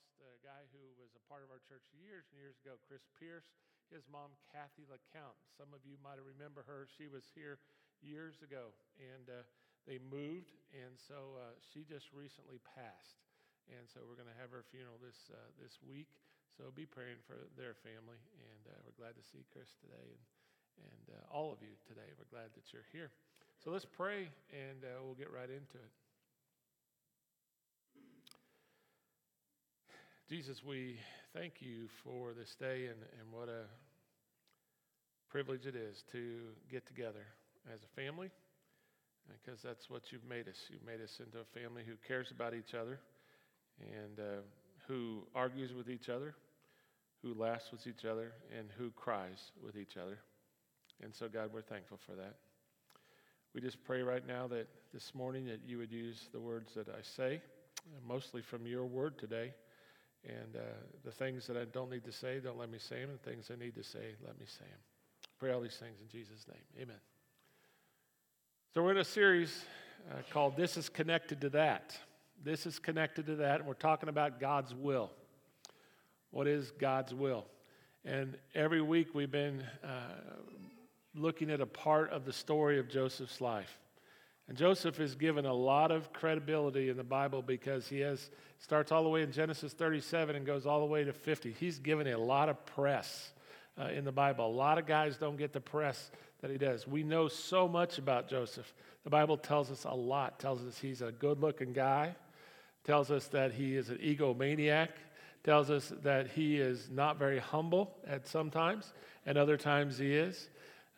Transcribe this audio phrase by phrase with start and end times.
[0.00, 3.04] lost a guy who was a part of our church years and years ago, Chris
[3.20, 3.52] Pierce.
[3.92, 5.34] His mom, Kathy LeCount.
[5.58, 6.86] Some of you might remember her.
[6.86, 7.58] She was here
[7.98, 8.70] years ago,
[9.02, 9.42] and uh,
[9.82, 13.18] they moved, and so uh, she just recently passed.
[13.66, 16.06] And so we're going to have her funeral this uh, this week.
[16.54, 20.22] So be praying for their family, and uh, we're glad to see Chris today, and
[20.86, 22.14] and uh, all of you today.
[22.14, 23.10] We're glad that you're here.
[23.58, 25.99] So let's pray, and uh, we'll get right into it.
[30.30, 30.94] Jesus, we
[31.34, 33.64] thank you for this day and, and what a
[35.28, 36.36] privilege it is to
[36.70, 37.26] get together
[37.74, 38.30] as a family
[39.26, 40.54] because that's what you've made us.
[40.70, 43.00] You've made us into a family who cares about each other
[43.80, 44.42] and uh,
[44.86, 46.36] who argues with each other,
[47.24, 50.20] who laughs with each other, and who cries with each other.
[51.02, 52.36] And so, God, we're thankful for that.
[53.52, 56.88] We just pray right now that this morning that you would use the words that
[56.88, 57.42] I say,
[58.06, 59.54] mostly from your word today
[60.24, 60.60] and uh,
[61.04, 63.10] the things that I don't need to say, don't let me say them.
[63.22, 64.80] The things I need to say, let me say them.
[65.38, 66.82] Pray all these things in Jesus' name.
[66.82, 67.00] Amen.
[68.74, 69.64] So we're in a series
[70.10, 71.96] uh, called This is Connected to That.
[72.42, 75.10] This is connected to that, and we're talking about God's will.
[76.30, 77.44] What is God's will?
[78.04, 79.88] And every week we've been uh,
[81.14, 83.78] looking at a part of the story of Joseph's life.
[84.50, 88.90] And Joseph is given a lot of credibility in the Bible because he has starts
[88.90, 91.52] all the way in Genesis 37 and goes all the way to 50.
[91.52, 93.30] He's given a lot of press
[93.80, 94.48] uh, in the Bible.
[94.48, 96.84] A lot of guys don't get the press that he does.
[96.84, 98.74] We know so much about Joseph.
[99.04, 100.40] The Bible tells us a lot.
[100.40, 102.16] Tells us he's a good-looking guy.
[102.82, 104.88] Tells us that he is an egomaniac.
[105.44, 108.94] Tells us that he is not very humble at some times,
[109.26, 110.48] and other times he is.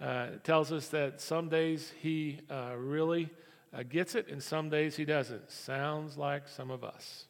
[0.03, 3.31] Uh, tells us that some days he uh, really
[3.73, 5.49] uh, gets it, and some days he doesn't.
[5.49, 7.27] Sounds like some of us.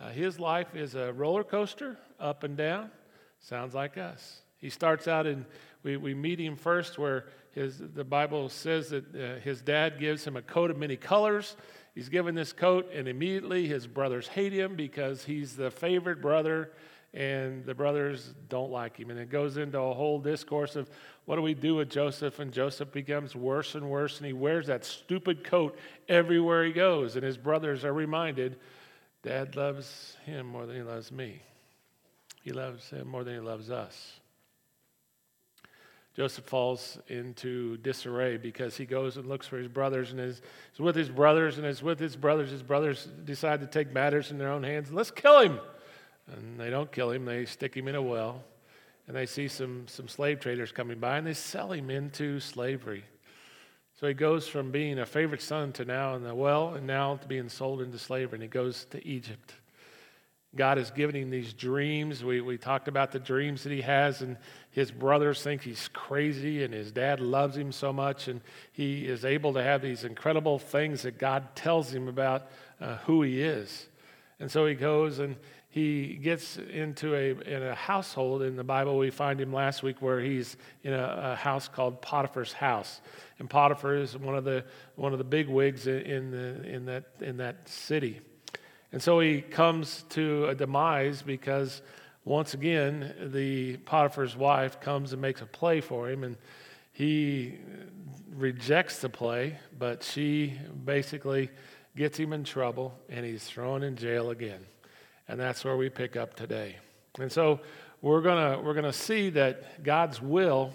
[0.00, 2.90] Uh, his life is a roller coaster, up and down.
[3.40, 4.40] Sounds like us.
[4.56, 5.44] He starts out and
[5.82, 10.24] we, we meet him first where his, the Bible says that uh, his dad gives
[10.24, 11.56] him a coat of many colors.
[11.94, 16.70] He's given this coat, and immediately his brothers hate him because he's the favorite brother,
[17.14, 19.10] and the brothers don't like him.
[19.10, 20.88] And it goes into a whole discourse of
[21.26, 22.38] what do we do with Joseph?
[22.38, 25.78] And Joseph becomes worse and worse, and he wears that stupid coat
[26.08, 27.16] everywhere he goes.
[27.16, 28.56] And his brothers are reminded
[29.22, 31.42] Dad loves him more than he loves me.
[32.42, 34.20] He loves him more than he loves us.
[36.16, 40.42] Joseph falls into disarray because he goes and looks for his brothers and is,
[40.74, 42.50] is with his brothers and is with his brothers.
[42.50, 44.92] His brothers decide to take matters in their own hands.
[44.92, 45.60] Let's kill him.
[46.30, 48.42] And they don't kill him, they stick him in a well
[49.06, 53.04] and they see some, some slave traders coming by and they sell him into slavery.
[54.00, 57.16] So he goes from being a favorite son to now in the well and now
[57.16, 59.54] to being sold into slavery, and he goes to Egypt.
[60.56, 62.24] God has given him these dreams.
[62.24, 64.36] We, we talked about the dreams that he has, and
[64.70, 68.40] his brothers think he's crazy, and his dad loves him so much, and
[68.72, 72.48] he is able to have these incredible things that God tells him about
[72.80, 73.86] uh, who he is.
[74.40, 75.36] And so he goes and
[75.72, 78.98] he gets into a, in a household in the Bible.
[78.98, 83.00] We find him last week where he's in a, a, house called Potiphar's house,
[83.38, 84.66] and Potiphar is one of the
[84.96, 88.20] one of the big wigs in the in that in that city,
[88.92, 91.80] and so he comes to a demise because
[92.26, 96.36] once again the Potiphar's wife comes and makes a play for him, and
[96.92, 97.54] he
[98.34, 100.52] rejects the play, but she
[100.84, 101.48] basically
[101.96, 104.66] gets him in trouble, and he's thrown in jail again.
[105.32, 106.76] And that's where we pick up today.
[107.18, 107.60] And so
[108.02, 110.74] we're gonna we're gonna see that God's will,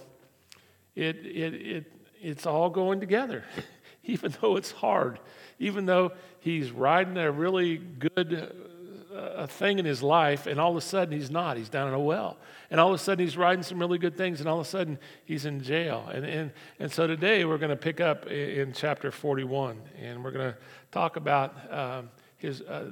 [0.96, 3.44] it, it, it, it's all going together,
[4.04, 5.20] even though it's hard,
[5.60, 8.52] even though he's riding a really good
[9.16, 11.56] uh, thing in his life, and all of a sudden he's not.
[11.56, 12.38] He's down in a well.
[12.72, 14.70] And all of a sudden he's riding some really good things, and all of a
[14.70, 16.10] sudden he's in jail.
[16.12, 20.32] And, and, and so today we're going to pick up in, chapter 41, and we're
[20.32, 20.58] going to
[20.92, 22.62] talk about um, his.
[22.62, 22.90] Uh,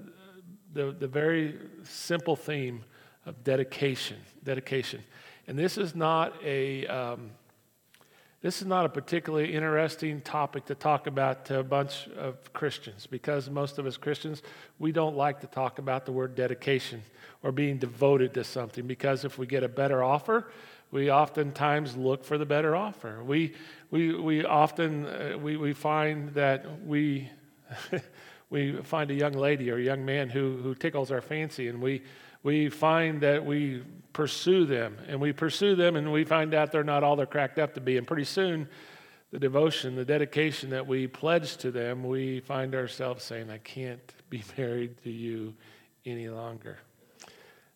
[0.76, 2.84] the, the very simple theme
[3.26, 4.18] of dedication.
[4.44, 5.02] Dedication.
[5.48, 6.86] And this is not a.
[6.86, 7.32] Um,
[8.42, 13.08] this is not a particularly interesting topic to talk about to a bunch of Christians
[13.08, 14.44] because most of us Christians,
[14.78, 17.02] we don't like to talk about the word dedication
[17.42, 20.52] or being devoted to something because if we get a better offer,
[20.92, 23.24] we oftentimes look for the better offer.
[23.24, 23.56] We,
[23.90, 27.32] we, we often uh, we, we find that we
[28.50, 31.82] we find a young lady or a young man who, who tickles our fancy and
[31.82, 32.04] we,
[32.44, 33.84] we find that we
[34.14, 37.60] pursue them and we pursue them and we find out they're not all they're cracked
[37.60, 37.98] up to be.
[37.98, 38.68] And pretty soon,
[39.32, 44.14] the devotion, the dedication that we pledge to them, we find ourselves saying, I can't
[44.30, 45.54] be married to you
[46.06, 46.78] any longer.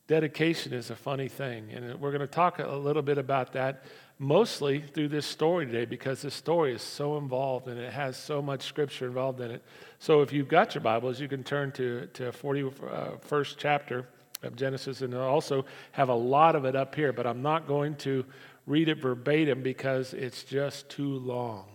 [0.09, 1.71] Dedication is a funny thing.
[1.71, 3.83] And we're going to talk a little bit about that
[4.17, 8.41] mostly through this story today because this story is so involved and it has so
[8.41, 9.63] much scripture involved in it.
[9.99, 14.07] So if you've got your Bibles, you can turn to, to 41st uh, chapter
[14.41, 17.67] of Genesis and I also have a lot of it up here, but I'm not
[17.67, 18.25] going to
[18.65, 21.65] read it verbatim because it's just too long.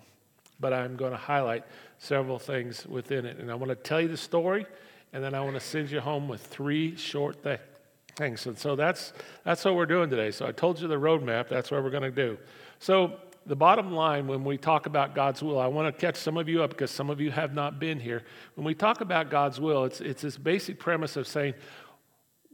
[0.59, 1.63] But I'm going to highlight
[1.99, 3.39] several things within it.
[3.39, 4.67] And I want to tell you the story,
[5.13, 7.61] and then I want to send you home with three short things
[8.17, 8.47] Thanks.
[8.47, 9.13] And so that's,
[9.45, 10.31] that's what we're doing today.
[10.31, 11.49] So I told you the roadmap.
[11.49, 12.39] That's what we're going to do.
[12.79, 13.15] So
[13.47, 16.49] the bottom line when we talk about God's will, I want to catch some of
[16.49, 18.23] you up because some of you have not been here.
[18.55, 21.55] When we talk about God's will, it's, it's this basic premise of saying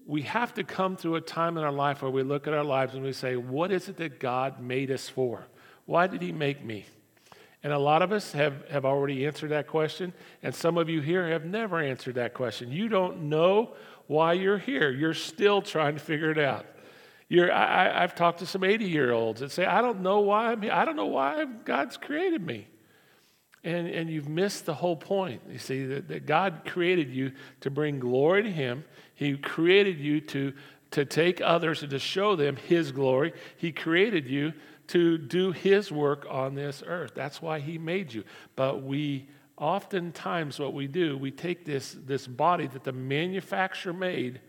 [0.06, 2.64] we have to come through a time in our life where we look at our
[2.64, 5.46] lives and we say, what is it that God made us for?
[5.84, 6.86] Why did He make me?
[7.62, 11.02] And a lot of us have, have already answered that question, and some of you
[11.02, 12.72] here have never answered that question.
[12.72, 13.74] You don't know
[14.10, 14.90] why you're here.
[14.90, 16.66] You're still trying to figure it out.
[17.28, 20.50] You're, I, have talked to some 80 year olds that say, I don't know why
[20.50, 20.72] I'm here.
[20.72, 22.66] I don't know why God's created me.
[23.62, 25.42] And, and you've missed the whole point.
[25.48, 27.30] You see, that, that God created you
[27.60, 28.82] to bring glory to Him,
[29.14, 30.54] He created you to,
[30.90, 33.32] to take others and to show them His glory.
[33.58, 34.54] He created you
[34.88, 37.12] to do His work on this earth.
[37.14, 38.24] That's why He made you.
[38.56, 39.28] But we
[39.60, 44.40] oftentimes what we do, we take this, this body that the manufacturer made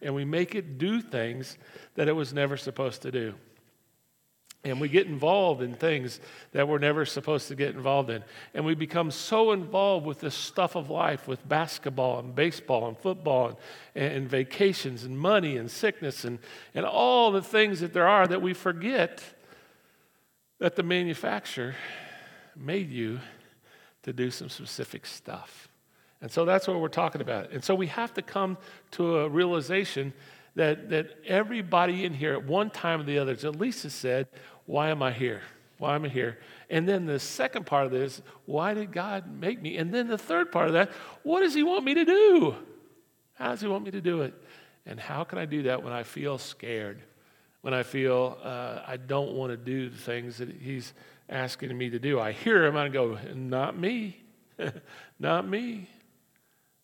[0.00, 1.58] and we make it do things
[1.96, 3.34] that it was never supposed to do.
[4.62, 6.20] And we get involved in things
[6.52, 8.22] that we're never supposed to get involved in.
[8.52, 12.96] And we become so involved with this stuff of life, with basketball and baseball and
[12.96, 13.58] football
[13.94, 16.38] and, and vacations and money and sickness and,
[16.74, 19.22] and all the things that there are that we forget
[20.58, 21.74] that the manufacturer
[22.54, 23.18] made you
[24.02, 25.68] to do some specific stuff.
[26.22, 27.50] And so that's what we're talking about.
[27.50, 28.58] And so we have to come
[28.92, 30.12] to a realization
[30.56, 34.28] that, that everybody in here at one time or the other, as Lisa said,
[34.66, 35.42] why am I here?
[35.78, 36.38] Why am I here?
[36.68, 39.78] And then the second part of this, why did God make me?
[39.78, 40.90] And then the third part of that,
[41.22, 42.54] what does He want me to do?
[43.34, 44.34] How does He want me to do it?
[44.84, 47.00] And how can I do that when I feel scared?
[47.62, 50.92] When I feel uh, I don't want to do the things that He's
[51.30, 52.20] asking me to do.
[52.20, 54.20] I hear him and I go, Not me.
[55.18, 55.88] not me.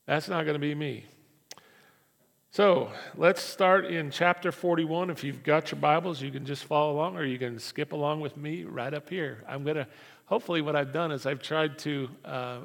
[0.06, 1.04] That's not going to be me.
[2.52, 5.10] So let's start in chapter 41.
[5.10, 8.20] If you've got your Bibles, you can just follow along or you can skip along
[8.20, 9.44] with me right up here.
[9.46, 9.86] I'm going to,
[10.24, 12.58] hopefully, what I've done is I've tried to uh,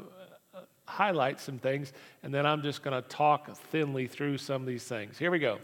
[0.86, 1.92] highlight some things
[2.24, 5.18] and then I'm just going to talk thinly through some of these things.
[5.18, 5.60] Here we go.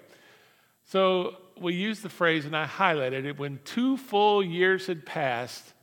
[0.85, 5.73] So we use the phrase, and I highlighted it when two full years had passed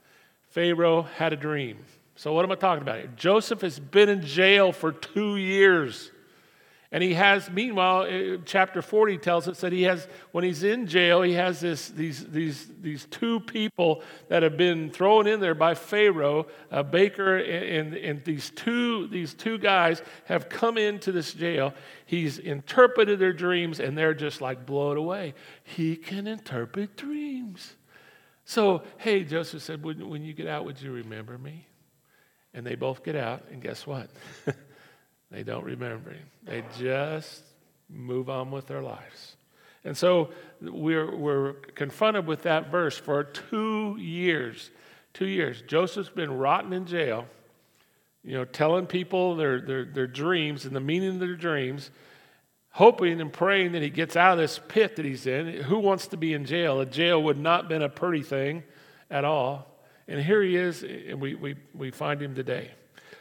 [0.54, 1.78] Pharaoh had a dream.
[2.14, 3.16] So, what am I talking about?
[3.16, 6.12] Joseph has been in jail for two years.
[6.92, 10.86] And he has, meanwhile, uh, chapter 40 tells us that he has, when he's in
[10.86, 15.56] jail, he has this, these, these, these two people that have been thrown in there
[15.56, 21.34] by Pharaoh, a baker, and, and these, two, these two guys have come into this
[21.34, 21.74] jail.
[22.06, 25.34] He's interpreted their dreams, and they're just like blown away.
[25.64, 27.74] He can interpret dreams.
[28.44, 31.66] So, hey, Joseph said, when, when you get out, would you remember me?
[32.52, 34.10] And they both get out, and guess what?
[35.30, 36.26] they don't remember him.
[36.44, 37.42] They just
[37.88, 39.36] move on with their lives.
[39.84, 44.70] And so we're, we're confronted with that verse for two years.
[45.12, 45.62] Two years.
[45.62, 47.26] Joseph's been rotten in jail,
[48.22, 51.90] you know, telling people their, their, their dreams and the meaning of their dreams
[52.74, 55.46] hoping and praying that he gets out of this pit that he's in.
[55.46, 56.80] Who wants to be in jail?
[56.80, 58.64] A jail would not have been a pretty thing
[59.08, 59.68] at all.
[60.08, 62.72] And here he is, and we, we, we find him today.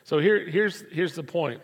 [0.06, 1.62] So here, here's, here's the point.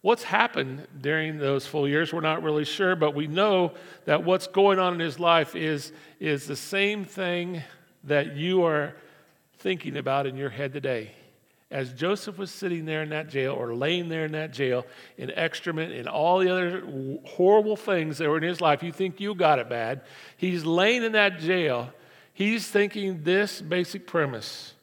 [0.00, 3.74] What's happened during those full years, we're not really sure, but we know
[4.06, 7.62] that what's going on in his life is, is the same thing
[8.04, 8.96] that you are
[9.58, 11.12] thinking about in your head today
[11.70, 14.84] as Joseph was sitting there in that jail or laying there in that jail
[15.16, 16.82] in excrement and all the other
[17.24, 20.02] horrible things that were in his life, you think you got it bad.
[20.36, 21.92] He's laying in that jail.
[22.34, 24.74] He's thinking this basic premise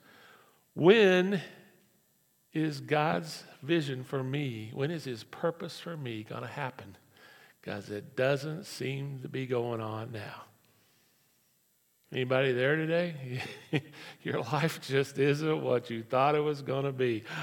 [0.73, 1.41] When
[2.53, 6.95] is God's vision for me, when is his purpose for me going to happen?
[7.61, 10.46] Because it doesn't seem to be going on now.
[12.11, 13.41] Anybody there today?
[14.23, 17.23] Your life just isn't what you thought it was going to be.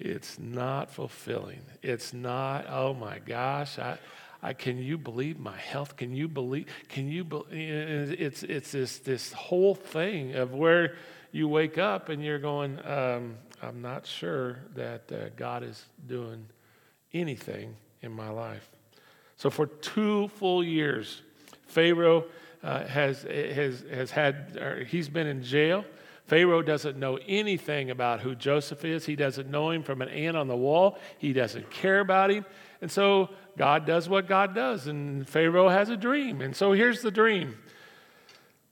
[0.00, 1.60] It's not fulfilling.
[1.82, 3.98] It's not, oh my gosh, I,
[4.40, 5.96] I, can you believe my health?
[5.96, 6.66] Can you believe?
[6.88, 7.24] Can you?
[7.24, 7.50] believe?
[7.50, 10.94] It's it's this this whole thing of where
[11.32, 12.78] you wake up and you're going.
[12.86, 16.46] Um, I'm not sure that uh, God is doing
[17.12, 18.70] anything in my life.
[19.36, 21.22] So for two full years,
[21.66, 22.26] Pharaoh
[22.62, 25.84] uh, has, has, has had, he's been in jail.
[26.26, 29.06] Pharaoh doesn't know anything about who Joseph is.
[29.06, 30.98] He doesn't know him from an ant on the wall.
[31.16, 32.44] He doesn't care about him.
[32.82, 36.42] And so God does what God does, and Pharaoh has a dream.
[36.42, 37.56] And so here's the dream.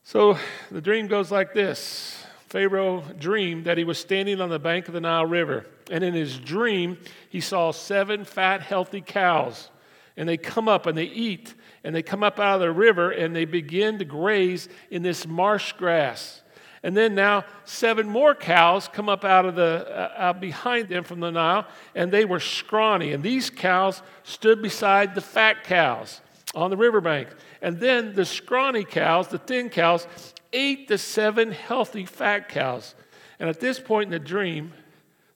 [0.04, 0.38] So
[0.70, 4.94] the dream goes like this Pharaoh dreamed that he was standing on the bank of
[4.94, 5.66] the Nile River.
[5.90, 9.70] And in his dream, he saw seven fat, healthy cows.
[10.16, 11.54] And they come up and they eat.
[11.86, 15.24] And they come up out of the river and they begin to graze in this
[15.24, 16.42] marsh grass.
[16.82, 21.04] And then now seven more cows come up out of the uh, out behind them
[21.04, 21.64] from the Nile,
[21.94, 23.12] and they were scrawny.
[23.12, 26.20] And these cows stood beside the fat cows
[26.56, 27.28] on the riverbank.
[27.62, 30.08] And then the scrawny cows, the thin cows,
[30.52, 32.96] ate the seven healthy fat cows.
[33.38, 34.72] And at this point in the dream,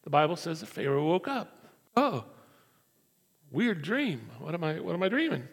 [0.03, 1.57] the Bible says that Pharaoh woke up.
[1.97, 2.25] Oh,
[3.53, 4.31] weird dream.
[4.41, 5.45] What am I, what am I dreaming?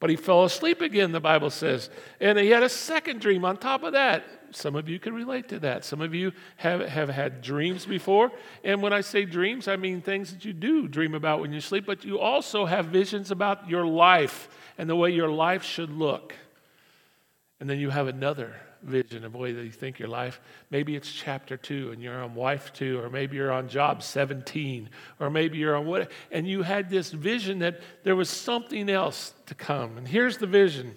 [0.00, 1.90] But he fell asleep again, the Bible says.
[2.20, 4.24] And he had a second dream on top of that.
[4.50, 5.84] Some of you can relate to that.
[5.84, 8.32] Some of you have, have had dreams before.
[8.64, 11.60] And when I say dreams, I mean things that you do dream about when you
[11.60, 15.90] sleep, but you also have visions about your life and the way your life should
[15.90, 16.34] look.
[17.60, 20.40] And then you have another vision of the way that you think your life.
[20.70, 24.88] Maybe it's chapter two and you're on wife two, or maybe you're on job 17,
[25.18, 29.34] or maybe you're on what, and you had this vision that there was something else
[29.46, 29.98] to come.
[29.98, 30.96] And here's the vision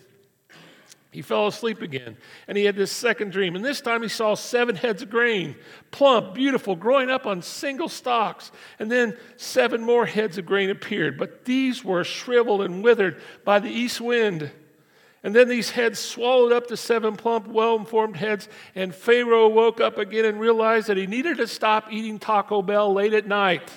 [1.13, 2.17] he fell asleep again,
[2.47, 3.55] and he had this second dream.
[3.55, 5.55] And this time he saw seven heads of grain,
[5.91, 8.51] plump, beautiful, growing up on single stalks.
[8.79, 13.59] And then seven more heads of grain appeared, but these were shriveled and withered by
[13.59, 14.49] the east wind.
[15.23, 19.79] And then these heads swallowed up the seven plump, well informed heads, and Pharaoh woke
[19.79, 23.71] up again and realized that he needed to stop eating Taco Bell late at night.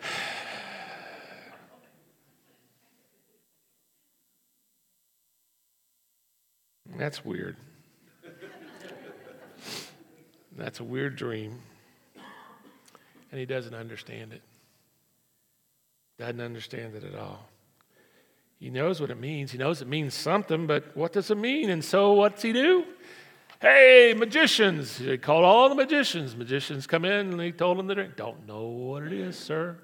[6.96, 7.56] That's weird.
[10.56, 11.60] That's a weird dream.
[13.30, 14.40] And he doesn't understand it.
[16.18, 17.46] Doesn't understand it at all.
[18.58, 19.52] He knows what it means.
[19.52, 21.70] He knows it means something, but what does it mean?
[21.70, 22.84] And so what's he do?
[23.60, 24.98] Hey, magicians.
[24.98, 26.36] He called all the magicians.
[26.36, 28.16] Magicians come in and he told them the drink.
[28.16, 29.76] Don't know what it is, sir.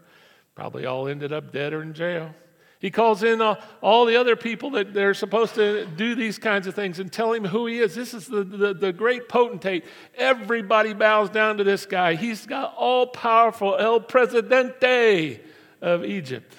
[0.55, 2.35] Probably all ended up dead or in jail.
[2.79, 6.67] He calls in uh, all the other people that they're supposed to do these kinds
[6.67, 7.95] of things and tell him who he is.
[7.95, 9.87] This is the, the, the great potentate.
[10.17, 12.15] Everybody bows down to this guy.
[12.15, 15.41] He's got all powerful El Presidente
[15.81, 16.55] of Egypt.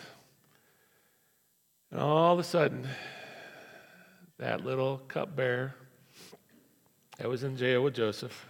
[1.96, 2.86] And all of a sudden,
[4.38, 5.74] that little cupbearer
[7.18, 8.48] that was in jail with Joseph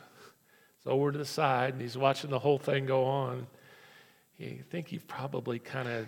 [0.81, 3.45] is over to the side and he's watching the whole thing go on.
[4.37, 6.07] You think he probably kind of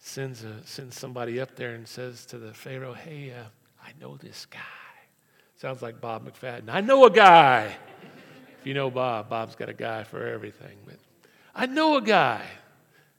[0.00, 3.44] sends, sends somebody up there and says to the Pharaoh, Hey, uh,
[3.80, 4.58] I know this guy.
[5.54, 6.64] Sounds like Bob McFadden.
[6.70, 7.66] I know a guy.
[8.58, 10.76] if you know Bob, Bob's got a guy for everything.
[10.84, 10.96] But
[11.54, 12.44] I know a guy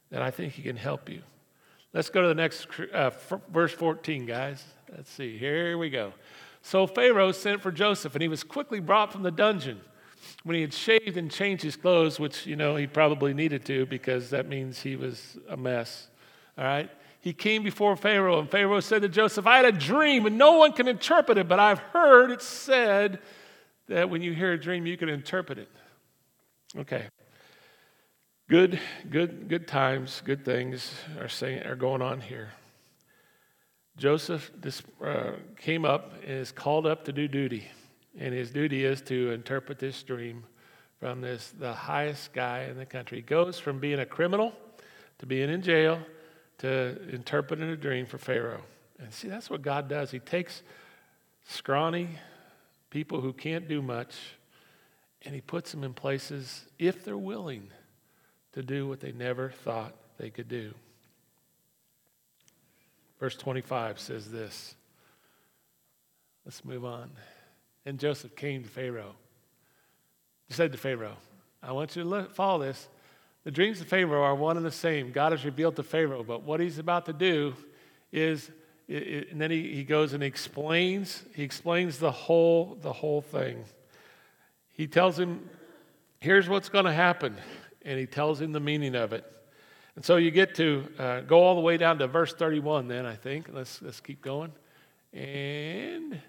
[0.10, 1.22] that I think he can help you.
[1.96, 3.12] Let's go to the next uh,
[3.50, 4.62] verse 14, guys.
[4.94, 5.38] Let's see.
[5.38, 6.12] Here we go.
[6.62, 9.80] So Pharaoh sent for Joseph, and he was quickly brought from the dungeon.
[10.44, 13.86] When he had shaved and changed his clothes, which, you know, he probably needed to
[13.86, 16.10] because that means he was a mess.
[16.58, 16.92] All right?
[17.22, 20.58] He came before Pharaoh, and Pharaoh said to Joseph, I had a dream, and no
[20.58, 23.20] one can interpret it, but I've heard it said
[23.88, 25.70] that when you hear a dream, you can interpret it.
[26.78, 27.06] Okay.
[28.48, 32.52] Good, good, good times, good things are, saying, are going on here.
[33.98, 34.52] Joseph
[35.04, 37.68] uh, came up and is called up to do duty,
[38.20, 40.44] and his duty is to interpret this dream
[41.00, 43.18] from this the highest guy in the country.
[43.18, 44.54] He goes from being a criminal
[45.18, 46.00] to being in jail
[46.60, 48.62] to interpreting a dream for Pharaoh.
[49.00, 50.12] And see, that's what God does.
[50.12, 50.62] He takes
[51.48, 52.10] scrawny
[52.92, 54.16] people who can't do much
[55.24, 57.70] and he puts them in places, if they're willing,
[58.56, 60.74] to do what they never thought they could do.
[63.20, 64.76] Verse 25 says this.
[66.46, 67.12] Let's move on.
[67.86, 69.16] And Joseph came to Pharaoh.
[70.48, 71.18] He said to Pharaoh,
[71.62, 72.88] I want you to follow this.
[73.44, 75.12] The dreams of Pharaoh are one and the same.
[75.12, 77.54] God has revealed to Pharaoh, but what he's about to do
[78.12, 78.50] is,
[78.88, 83.66] and then he, he goes and explains, he explains the whole, the whole thing.
[84.74, 85.50] He tells him,
[86.20, 87.36] here's what's going to happen,
[87.86, 89.24] and he tells him the meaning of it.
[89.96, 93.06] And so you get to uh, go all the way down to verse 31 then,
[93.06, 93.48] I think.
[93.54, 94.52] Let's, let's keep going.
[95.14, 96.20] And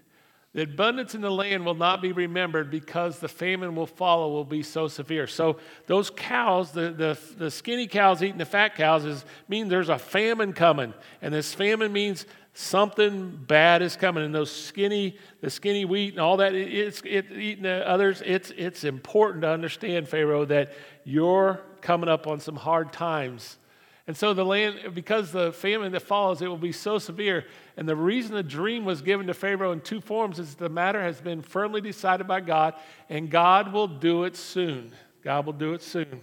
[0.57, 4.43] The abundance in the land will not be remembered because the famine will follow will
[4.43, 5.27] be so severe.
[5.27, 9.91] So those cows, the, the, the skinny cows eating the fat cows, is mean there's
[9.91, 10.95] a famine coming.
[11.21, 12.25] And this famine means
[12.57, 14.25] something bad is coming.
[14.25, 18.23] And those skinny, the skinny wheat and all that, it, it's it, eating the others,
[18.25, 20.73] it's, it's important to understand, Pharaoh, that
[21.05, 23.59] you're coming up on some hard times
[24.07, 27.45] and so the land, because the famine that follows, it will be so severe.
[27.77, 31.03] And the reason the dream was given to Pharaoh in two forms is the matter
[31.03, 32.75] has been firmly decided by God,
[33.09, 34.93] and God will do it soon.
[35.25, 36.21] God will do it soon.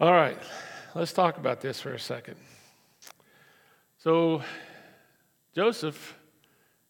[0.00, 0.38] All right,
[0.94, 2.36] let's talk about this for a second.
[4.08, 4.42] So
[5.54, 6.16] Joseph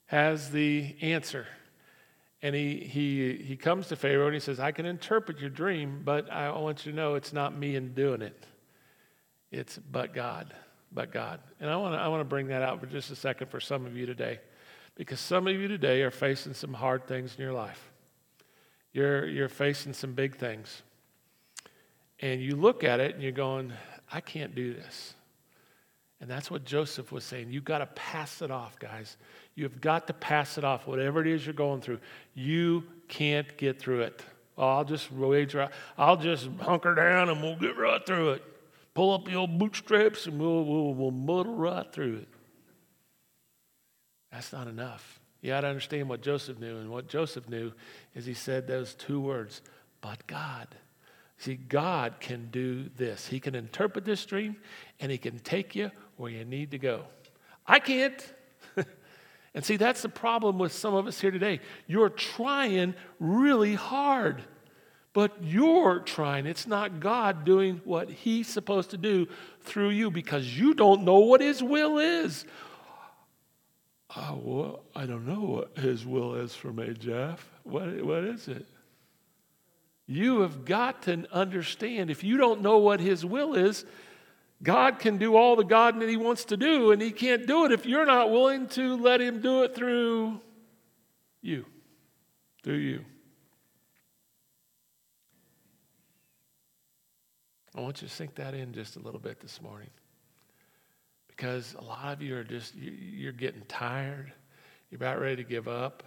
[0.07, 1.49] has the answer.
[2.43, 6.03] And he, he, he comes to Pharaoh and he says, I can interpret your dream,
[6.05, 8.47] but I want you to know it's not me in doing it.
[9.51, 10.55] It's but God,
[10.93, 11.41] but God.
[11.59, 13.59] And I want to I want to bring that out for just a second for
[13.59, 14.39] some of you today,
[14.95, 17.91] because some of you today are facing some hard things in your life.
[18.93, 20.83] You're you're facing some big things,
[22.21, 23.73] and you look at it and you're going,
[24.13, 25.15] I can't do this.
[26.21, 27.51] And that's what Joseph was saying.
[27.51, 29.17] You've got to pass it off, guys.
[29.55, 32.01] You've got to pass it off, whatever it is you're going through.
[32.35, 34.23] You can't get through it.
[34.57, 35.55] I'll just wage
[35.97, 38.45] I'll just hunker down and we'll get right through it
[38.99, 42.29] pull up the old bootstraps and we'll, we'll, we'll muddle right through it.
[44.33, 45.21] That's not enough.
[45.41, 46.79] You got to understand what Joseph knew.
[46.79, 47.71] And what Joseph knew
[48.17, 49.63] is he said those two words,
[50.01, 50.67] but God.
[51.37, 53.29] See, God can do this.
[53.29, 54.57] He can interpret this dream
[54.99, 57.05] and he can take you where you need to go.
[57.67, 58.35] I can't.
[59.55, 61.61] and see, that's the problem with some of us here today.
[61.87, 64.43] You're trying really hard
[65.19, 66.47] but you're trying.
[66.47, 69.27] It's not God doing what He's supposed to do
[69.63, 72.45] through you because you don't know what His will is.
[74.17, 77.51] Oh, well, I don't know what His will is for me, Jeff.
[77.65, 78.65] What, what is it?
[80.07, 83.85] You have got to understand if you don't know what His will is,
[84.63, 87.65] God can do all the God that He wants to do, and He can't do
[87.65, 90.41] it if you're not willing to let Him do it through
[91.41, 91.65] you.
[92.65, 93.05] Through you.
[97.77, 99.91] I want you to sink that in just a little bit this morning.
[101.29, 104.33] Because a lot of you are just, you're getting tired.
[104.91, 106.03] You're about ready to give up.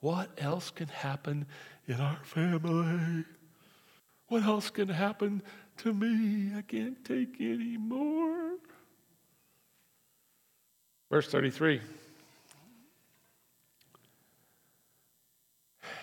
[0.00, 1.46] What else can happen
[1.86, 3.24] in our family?
[4.28, 5.42] What else can happen
[5.78, 6.56] to me?
[6.56, 8.52] I can't take any more.
[11.10, 11.80] Verse 33.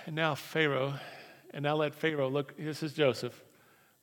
[0.05, 0.95] And now Pharaoh,
[1.53, 3.43] and now let Pharaoh look, this is Joseph.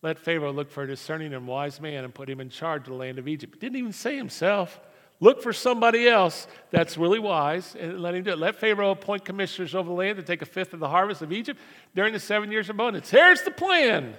[0.03, 2.89] Let Pharaoh look for a discerning and wise man and put him in charge of
[2.89, 3.55] the land of Egypt.
[3.55, 4.81] He didn't even say himself.
[5.19, 8.39] Look for somebody else that's really wise and let him do it.
[8.39, 11.33] Let Pharaoh appoint commissioners over the land to take a fifth of the harvest of
[11.33, 11.61] Egypt
[11.95, 13.11] during the seven years of abundance.
[13.11, 14.17] Here's the plan.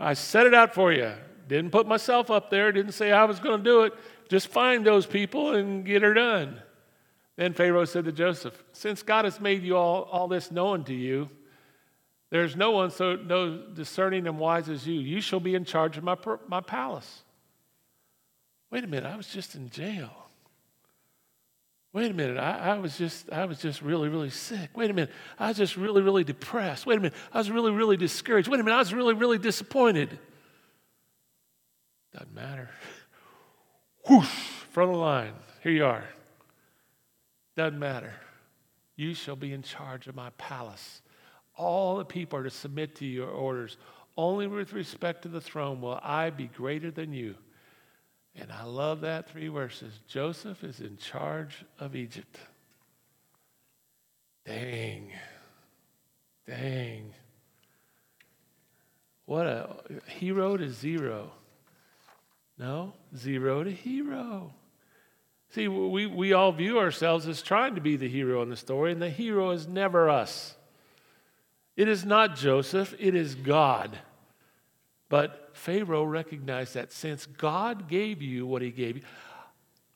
[0.00, 1.12] I set it out for you.
[1.46, 3.92] Didn't put myself up there, didn't say I was going to do it.
[4.28, 6.60] Just find those people and get her done.
[7.36, 10.94] Then Pharaoh said to Joseph, Since God has made you all, all this known to
[10.94, 11.28] you,
[12.30, 15.00] there's no one so no discerning and wise as you.
[15.00, 16.16] You shall be in charge of my,
[16.48, 17.24] my palace.
[18.70, 20.29] Wait a minute, I was just in jail.
[21.92, 24.70] Wait a minute, I, I, was just I was just really, really sick.
[24.76, 26.86] Wait a minute, I was just really, really depressed.
[26.86, 28.48] Wait a minute, I was really, really discouraged.
[28.48, 30.16] Wait a minute, I was really, really disappointed.
[32.12, 32.70] Doesn't matter.
[34.08, 35.32] Whoosh, front of the line.
[35.62, 36.04] Here you are.
[37.56, 38.14] Doesn't matter.
[38.96, 41.02] You shall be in charge of my palace.
[41.56, 43.76] All the people are to submit to your orders.
[44.16, 47.34] Only with respect to the throne will I be greater than you.
[48.34, 50.00] And I love that three verses.
[50.06, 52.38] Joseph is in charge of Egypt.
[54.46, 55.12] Dang.
[56.46, 57.12] Dang.
[59.26, 61.32] What a hero to zero.
[62.58, 64.52] No, zero to hero.
[65.50, 68.92] See, we, we all view ourselves as trying to be the hero in the story,
[68.92, 70.54] and the hero is never us.
[71.76, 73.98] It is not Joseph, it is God.
[75.10, 79.02] But Pharaoh recognized that since God gave you what he gave you,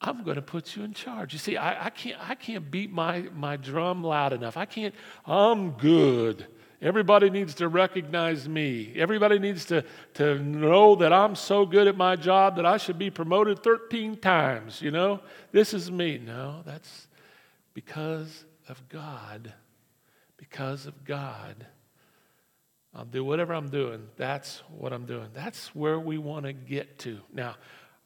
[0.02, 1.32] I'm going to put you in charge.
[1.32, 4.58] You see, I, I, can't, I can't beat my, my drum loud enough.
[4.58, 6.46] I can't, I'm good.
[6.82, 8.92] Everybody needs to recognize me.
[8.96, 9.82] Everybody needs to,
[10.14, 14.18] to know that I'm so good at my job that I should be promoted 13
[14.18, 14.82] times.
[14.82, 16.18] You know, this is me.
[16.18, 17.06] No, that's
[17.72, 19.54] because of God
[20.54, 21.66] because of God.
[22.94, 24.06] I'll do whatever I'm doing.
[24.16, 25.28] That's what I'm doing.
[25.32, 27.20] That's where we want to get to.
[27.32, 27.56] Now,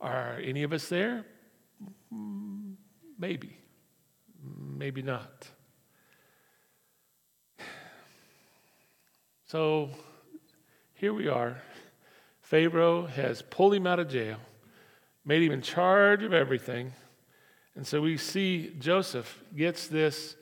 [0.00, 1.26] are any of us there?
[2.12, 2.74] Mm,
[3.18, 3.58] maybe.
[4.42, 5.48] Maybe not.
[9.46, 9.90] So
[10.94, 11.56] here we are.
[12.40, 14.38] Pharaoh has pulled him out of jail,
[15.24, 16.92] made him in charge of everything.
[17.74, 20.36] And so we see Joseph gets this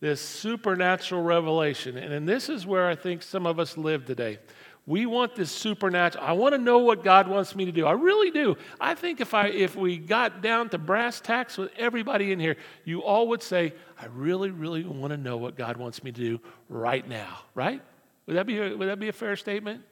[0.00, 1.96] this supernatural revelation.
[1.96, 4.38] And, this is where I think some of us live today.
[4.86, 6.24] We want this supernatural.
[6.24, 7.86] I want to know what God wants me to do.
[7.86, 8.56] I really do.
[8.80, 12.56] I think if I if we got down to brass tacks with everybody in here,
[12.84, 16.20] you all would say, I really, really want to know what God wants me to
[16.20, 17.82] do right now, right?
[18.26, 19.82] Would that be a, would that be a fair statement?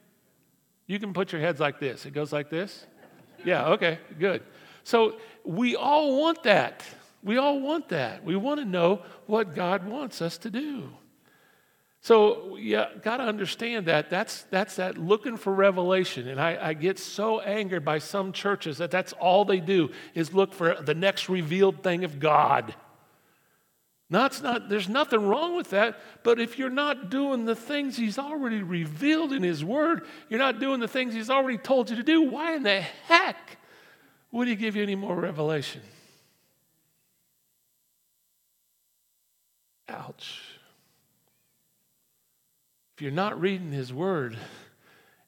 [0.87, 2.05] You can put your heads like this.
[2.05, 2.85] It goes like this?
[3.43, 4.43] Yeah, okay, good.
[4.83, 6.83] So we all want that.
[7.25, 8.23] We all want that.
[8.23, 10.91] We want to know what God wants us to do.
[12.01, 14.11] So yeah, got to understand that.
[14.11, 16.27] That's, that's that looking for revelation.
[16.27, 20.35] And I, I get so angered by some churches that that's all they do is
[20.35, 22.75] look for the next revealed thing of God.
[24.07, 25.99] No, it's not, there's nothing wrong with that.
[26.21, 30.59] But if you're not doing the things He's already revealed in His Word, you're not
[30.59, 33.57] doing the things He's already told you to do, why in the heck
[34.31, 35.81] would He give you any more revelation?
[39.89, 40.41] Ouch.
[42.95, 44.37] If you're not reading His Word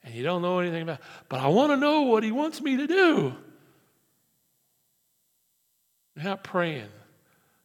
[0.03, 2.77] and you don't know anything about, but I want to know what He wants me
[2.77, 3.35] to do.
[6.15, 6.89] You're not praying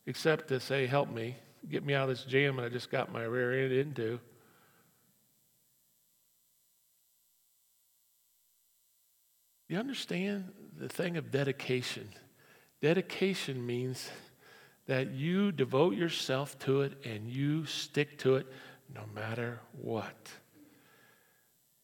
[0.07, 1.37] except to say, Help me,
[1.70, 4.20] get me out of this jam that I just got my rear end into.
[9.68, 12.11] You understand the thing of dedication?
[12.83, 14.11] Dedication means
[14.87, 18.47] that you devote yourself to it and you stick to it
[18.95, 20.33] no matter what.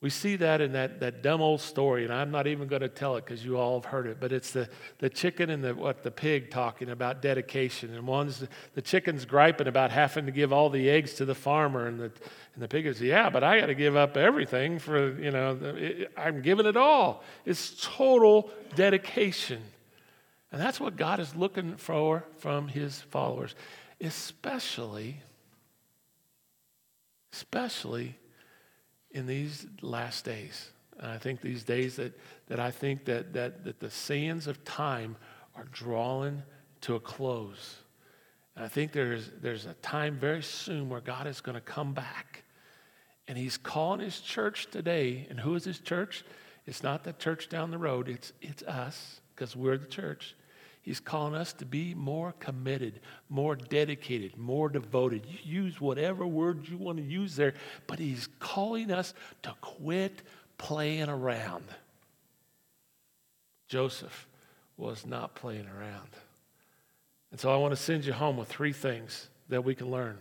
[0.01, 2.89] We see that in that, that dumb old story, and I'm not even going to
[2.89, 5.75] tell it because you all have heard it, but it's the, the chicken and the,
[5.75, 7.93] what, the pig talking about dedication.
[7.93, 11.89] And one's the chicken's griping about having to give all the eggs to the farmer,
[11.89, 15.21] and the, and the pig is, yeah, but I got to give up everything for,
[15.21, 17.25] you know, it, I'm giving it all.
[17.45, 19.63] It's total dedication.
[20.51, 23.55] And that's what God is looking for from his followers,
[24.01, 25.23] especially
[27.33, 28.17] especially
[29.11, 30.71] in these last days.
[30.99, 34.65] And I think these days that, that I think that, that, that the sands of
[34.65, 35.17] time
[35.55, 36.43] are drawing
[36.83, 37.77] to a close.
[38.57, 41.93] And I think there's, there's a time very soon where God is going to come
[41.93, 42.45] back.
[43.29, 45.27] And he's calling his church today.
[45.31, 46.25] And who is his church?
[46.67, 50.35] It's not the church down the road, it's, it's us, because we're the church.
[50.89, 55.27] He's calling us to be more committed, more dedicated, more devoted.
[55.45, 57.53] Use whatever word you want to use there,
[57.87, 60.23] but He's calling us to quit
[60.57, 61.65] playing around.
[63.69, 64.27] Joseph
[64.79, 66.09] was not playing around.
[67.33, 70.17] And so I want to send you home with three things that we can learn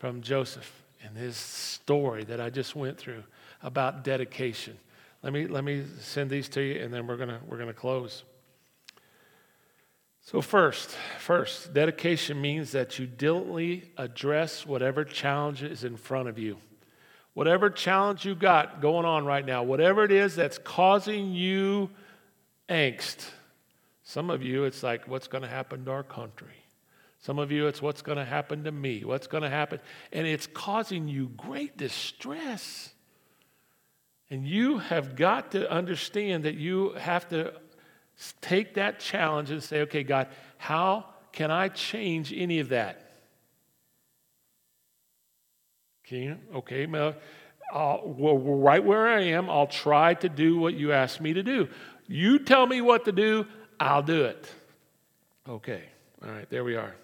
[0.00, 3.22] from Joseph and his story that I just went through
[3.62, 4.76] about dedication.
[5.22, 7.68] Let me, let me send these to you, and then we're going to we're going
[7.68, 8.24] to close.
[10.24, 16.38] So, first, first, dedication means that you diligently address whatever challenge is in front of
[16.38, 16.58] you.
[17.34, 21.90] Whatever challenge you got going on right now, whatever it is that's causing you
[22.68, 23.26] angst.
[24.04, 26.54] Some of you, it's like, what's going to happen to our country?
[27.18, 29.04] Some of you, it's what's going to happen to me?
[29.04, 29.80] What's going to happen?
[30.12, 32.92] And it's causing you great distress.
[34.30, 37.54] And you have got to understand that you have to
[38.40, 43.10] Take that challenge and say, okay, God, how can I change any of that?
[46.04, 46.38] Can?
[46.54, 47.14] Okay, well,
[47.74, 51.68] well, right where I am, I'll try to do what you asked me to do.
[52.06, 53.46] You tell me what to do,
[53.80, 54.52] I'll do it.
[55.48, 55.82] Okay,
[56.24, 56.94] all right, there we are.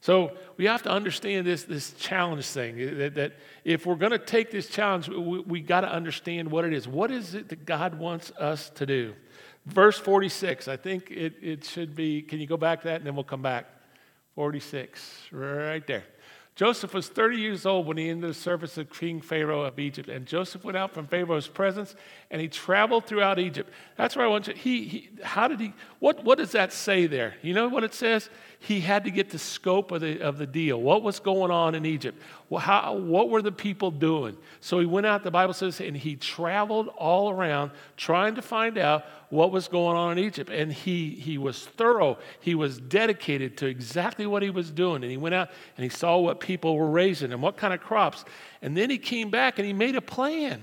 [0.00, 4.18] So we have to understand this, this challenge thing that, that if we're going to
[4.18, 6.88] take this challenge, we, we got to understand what it is.
[6.88, 9.14] What is it that God wants us to do?
[9.66, 13.06] Verse 46, I think it, it should be, can you go back to that and
[13.06, 13.66] then we'll come back?
[14.34, 16.04] 46, right there.
[16.54, 20.08] Joseph was 30 years old when he entered the service of King Pharaoh of Egypt.
[20.08, 21.94] And Joseph went out from Pharaoh's presence
[22.32, 23.70] and he traveled throughout Egypt.
[23.96, 24.54] That's where I want you.
[24.54, 27.34] He, he, how did he, what, what does that say there?
[27.42, 28.30] You know what it says?
[28.58, 30.80] He had to get the scope of the, of the deal.
[30.80, 32.18] What was going on in Egypt?
[32.48, 34.38] Well, how, what were the people doing?
[34.60, 38.78] So he went out, the Bible says, and he traveled all around trying to find
[38.78, 40.48] out what was going on in Egypt.
[40.48, 42.16] And he, he was thorough.
[42.40, 45.02] He was dedicated to exactly what he was doing.
[45.02, 47.80] And he went out and he saw what people were raising and what kind of
[47.80, 48.24] crops.
[48.62, 50.62] And then he came back and he made a plan.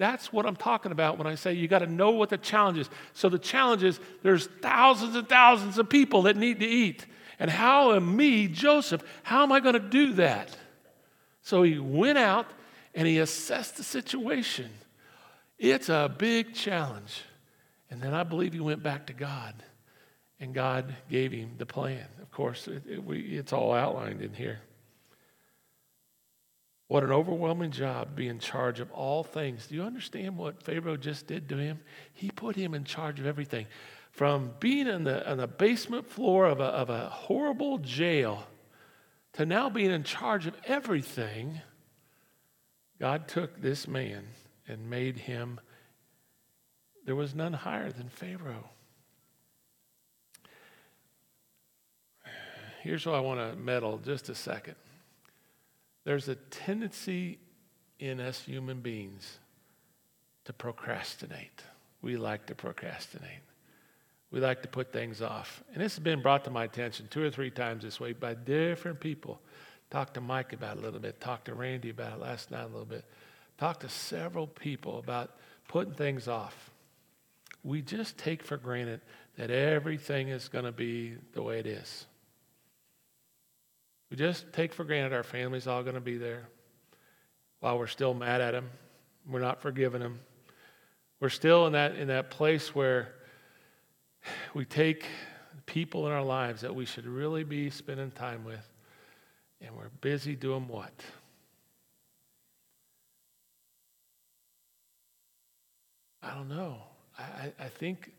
[0.00, 2.78] That's what I'm talking about when I say you got to know what the challenge
[2.78, 2.88] is.
[3.12, 7.04] So the challenge is there's thousands and thousands of people that need to eat.
[7.38, 10.56] And how am me, Joseph, how am I going to do that?
[11.42, 12.46] So he went out
[12.94, 14.70] and he assessed the situation.
[15.58, 17.24] It's a big challenge.
[17.90, 19.52] And then I believe he went back to God,
[20.38, 22.06] and God gave him the plan.
[22.22, 24.60] Of course, it, it, we, it's all outlined in here.
[26.90, 29.68] What an overwhelming job being in charge of all things.
[29.68, 31.78] Do you understand what Pharaoh just did to him?
[32.12, 33.68] He put him in charge of everything.
[34.10, 38.44] From being in the, on the basement floor of a, of a horrible jail
[39.34, 41.60] to now being in charge of everything,
[42.98, 44.26] God took this man
[44.66, 45.60] and made him,
[47.06, 48.68] there was none higher than Pharaoh.
[52.82, 54.74] Here's what I want to meddle just a second.
[56.10, 57.38] There's a tendency
[58.00, 59.38] in us human beings
[60.44, 61.62] to procrastinate.
[62.02, 63.44] We like to procrastinate.
[64.32, 65.62] We like to put things off.
[65.72, 68.34] And this has been brought to my attention two or three times this week by
[68.34, 69.40] different people.
[69.88, 72.66] Talked to Mike about a little bit, talked to Randy about it last night a
[72.66, 73.04] little bit,
[73.56, 75.36] talked to several people about
[75.68, 76.72] putting things off.
[77.62, 79.00] We just take for granted
[79.36, 82.06] that everything is going to be the way it is.
[84.10, 86.48] We just take for granted our family's all going to be there
[87.60, 88.68] while we're still mad at them.
[89.28, 90.18] We're not forgiving them.
[91.20, 93.14] We're still in that, in that place where
[94.54, 95.04] we take
[95.66, 98.66] people in our lives that we should really be spending time with,
[99.60, 100.92] and we're busy doing what?
[106.22, 106.78] I don't know.
[107.18, 108.12] I, I think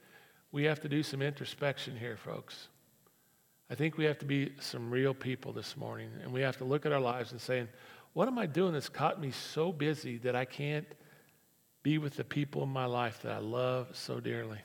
[0.51, 2.67] we have to do some introspection here, folks.
[3.71, 6.65] I think we have to be some real people this morning, and we have to
[6.65, 7.69] look at our lives and saying,
[8.11, 10.85] what am I doing that's caught me so busy that I can't
[11.81, 14.59] be with the people in my life that I love so dearly?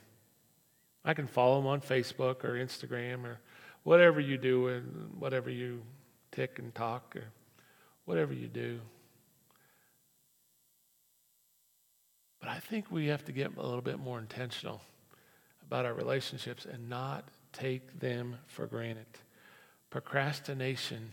[1.04, 3.38] I can follow them on Facebook or Instagram or
[3.84, 5.82] whatever you do and whatever you
[6.32, 7.26] tick and talk or
[8.06, 8.80] whatever you do.
[12.40, 14.80] But I think we have to get a little bit more intentional
[15.64, 19.06] about our relationships and not take them for granted.
[19.90, 21.10] Procrastination,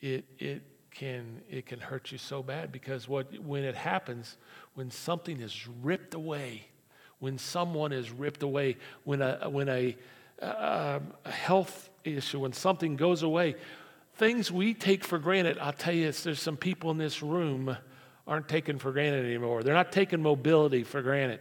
[0.00, 4.38] it, it, can, it can hurt you so bad because what, when it happens,
[4.74, 6.66] when something is ripped away,
[7.18, 9.96] when someone is ripped away, when a, when a,
[10.40, 13.56] um, a health issue, when something goes away,
[14.14, 17.76] things we take for granted, I'll tell you, there's some people in this room
[18.26, 19.62] aren't taken for granted anymore.
[19.62, 21.40] They're not taking mobility for granted.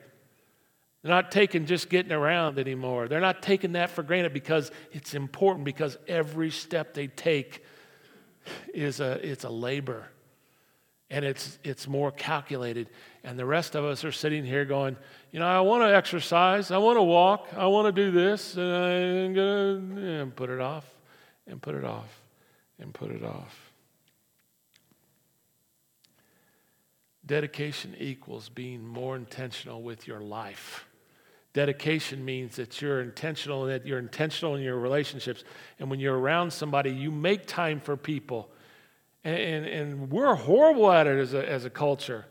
[1.05, 3.07] They're not taking just getting around anymore.
[3.07, 7.63] They're not taking that for granted because it's important because every step they take
[8.73, 10.07] is a, it's a labor
[11.11, 12.89] and it's, it's more calculated.
[13.23, 14.97] And the rest of us are sitting here going,
[15.31, 18.57] you know, I want to exercise, I want to walk, I want to do this,
[18.57, 19.95] and I'm going
[20.29, 20.85] to put it off,
[21.45, 22.19] and put it off,
[22.79, 23.71] and put it off.
[27.23, 30.87] Dedication equals being more intentional with your life.
[31.55, 35.43] Dedication means that you're intentional, and that you're intentional in your relationships.
[35.79, 38.51] And when you're around somebody, you make time for people
[39.25, 42.25] and, and, and we're horrible at it as a, as a culture.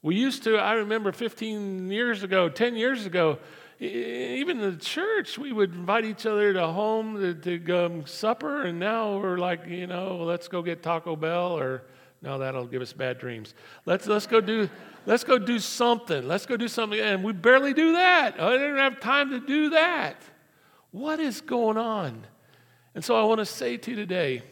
[0.00, 3.38] We used to, I remember 15 years ago, 10 years ago,
[3.78, 8.78] even the church, we would invite each other to home to, to go supper, and
[8.78, 11.82] now we're like, you know, let's go get Taco Bell, or
[12.26, 13.54] no, that'll give us bad dreams.
[13.84, 14.68] Let's let's go do
[15.06, 16.26] let's go do something.
[16.26, 18.34] Let's go do something, and we barely do that.
[18.38, 20.20] Oh, I didn't have time to do that.
[20.90, 22.26] What is going on?
[22.96, 24.42] And so I want to say to you today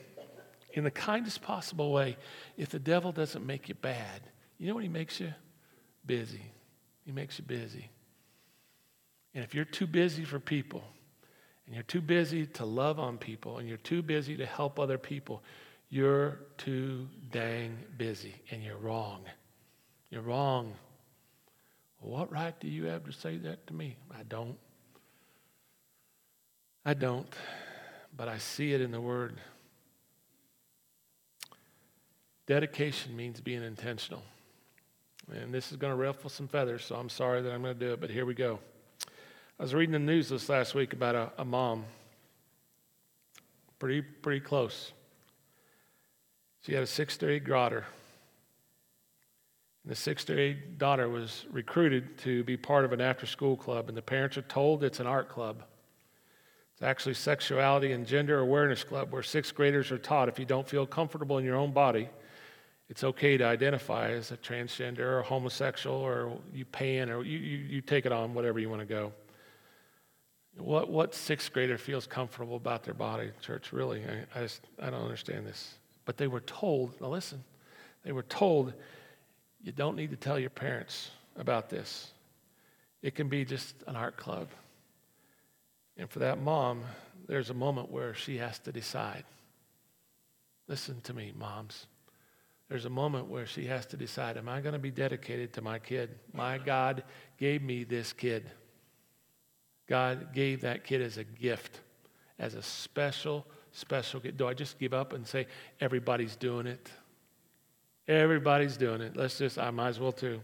[0.75, 2.17] in the kindest possible way,
[2.57, 4.21] if the devil doesn't make you bad,
[4.59, 5.35] you know what he makes you?
[6.07, 6.43] Busy.
[7.05, 7.91] He makes you busy.
[9.35, 10.85] And if you're too busy for people,
[11.67, 14.99] and you're too busy to love on people, and you're too busy to help other
[14.99, 15.43] people,
[15.95, 19.21] you're too dang busy, and you're wrong.
[20.11, 20.75] You're wrong.
[22.01, 23.97] What right do you have to say that to me?
[24.11, 24.57] I don't.
[26.85, 27.33] I don't.
[28.17, 29.41] But I see it in the Word.
[32.49, 34.25] Dedication means being intentional.
[35.31, 37.87] And this is going to ruffle some feathers, so I'm sorry that I'm going to
[37.87, 38.59] do it, but here we go.
[39.61, 41.85] I was reading the news this last week about a, a mom,
[43.79, 44.93] pretty, pretty close.
[46.65, 47.85] She had a sixth grade daughter.
[49.83, 53.89] And the sixth grade daughter was recruited to be part of an after school club,
[53.89, 55.63] and the parents are told it's an art club.
[56.73, 60.67] It's actually sexuality and gender awareness club where sixth graders are taught if you don't
[60.67, 62.09] feel comfortable in your own body,
[62.89, 67.59] it's okay to identify as a transgender or homosexual or you pan or you, you,
[67.59, 69.13] you take it on whatever you want to go.
[70.57, 73.73] What, what sixth grader feels comfortable about their body, church?
[73.73, 75.75] Really, I, I, just, I don't understand this.
[76.05, 77.45] But they were told, now listen,
[78.05, 78.73] they were told
[79.63, 82.11] You don't need to tell your parents about this.
[83.03, 84.49] It can be just an art club.
[85.97, 86.83] And for that mom,
[87.27, 89.25] there's a moment where she has to decide.
[90.69, 91.87] Listen to me, moms.
[92.69, 95.63] There's a moment where she has to decide Am I going to be dedicated to
[95.63, 96.11] my kid?
[96.33, 97.05] My God
[97.39, 98.51] gave me this kid.
[99.87, 101.81] God gave that kid as a gift,
[102.39, 104.21] as a special, special.
[104.21, 105.47] Do I just give up and say,
[105.81, 106.91] Everybody's doing it?
[108.09, 109.17] Everybody's doing it.
[109.17, 110.41] Let's just, I might as well too.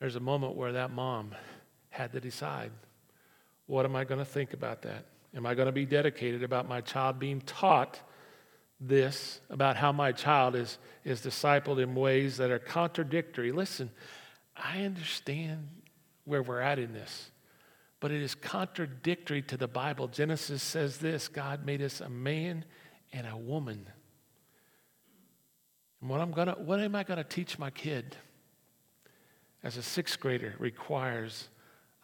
[0.00, 1.34] There's a moment where that mom
[1.90, 2.70] had to decide
[3.66, 5.06] what am I going to think about that?
[5.34, 7.98] Am I going to be dedicated about my child being taught
[8.78, 13.52] this, about how my child is, is discipled in ways that are contradictory?
[13.52, 13.90] Listen,
[14.56, 15.66] I understand
[16.24, 17.30] where we're at in this,
[18.04, 20.08] but it is contradictory to the Bible.
[20.08, 22.66] Genesis says this God made us a man
[23.14, 23.86] and a woman.
[26.02, 28.14] And what, I'm gonna, what am I going to teach my kid
[29.62, 31.48] as a sixth grader requires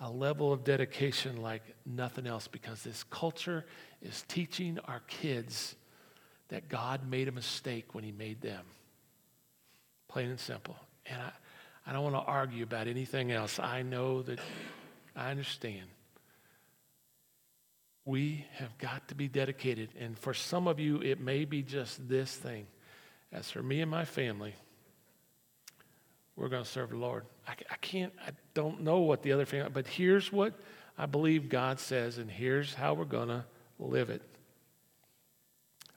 [0.00, 3.66] a level of dedication like nothing else because this culture
[4.00, 5.76] is teaching our kids
[6.48, 8.64] that God made a mistake when He made them.
[10.08, 10.76] Plain and simple.
[11.04, 11.30] And I,
[11.86, 13.58] I don't want to argue about anything else.
[13.58, 14.38] I know that
[15.14, 15.86] I understand.
[18.04, 19.90] We have got to be dedicated.
[19.98, 22.66] And for some of you, it may be just this thing.
[23.32, 24.54] As for me and my family,
[26.36, 27.24] we're going to serve the Lord.
[27.46, 30.54] I, I can't, I don't know what the other thing, but here's what
[30.96, 33.44] I believe God says, and here's how we're going to
[33.78, 34.22] live it.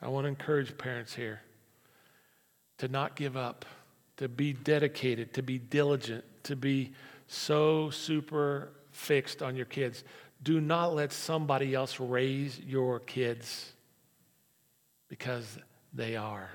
[0.01, 1.41] I want to encourage parents here
[2.77, 3.65] to not give up,
[4.17, 6.91] to be dedicated, to be diligent, to be
[7.27, 10.03] so super fixed on your kids.
[10.41, 13.73] Do not let somebody else raise your kids
[15.07, 15.57] because
[15.93, 16.49] they are.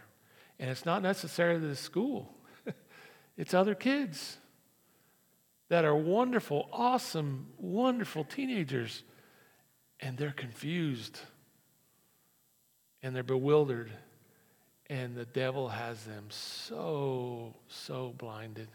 [0.58, 2.34] And it's not necessarily the school,
[3.36, 4.38] it's other kids
[5.68, 9.04] that are wonderful, awesome, wonderful teenagers,
[10.00, 11.20] and they're confused
[13.02, 13.92] and they're bewildered,
[14.90, 18.68] and the devil has them so, so blinded.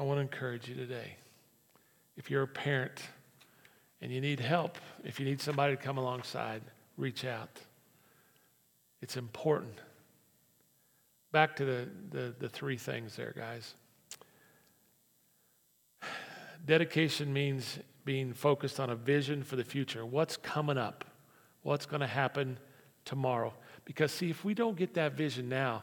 [0.00, 1.18] I want to encourage you today.
[2.16, 3.02] If you're a parent
[4.00, 6.62] and you need help, if you need somebody to come alongside,
[6.96, 7.50] reach out.
[9.02, 9.74] It's important.
[11.32, 13.74] Back to the, the, the three things there, guys.
[16.64, 20.06] Dedication means being focused on a vision for the future.
[20.06, 21.04] What's coming up?
[21.62, 22.56] What's going to happen
[23.04, 23.52] tomorrow?
[23.84, 25.82] Because, see, if we don't get that vision now,